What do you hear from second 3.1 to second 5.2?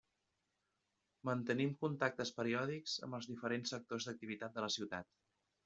els diferents sectors d'activitat de la ciutat.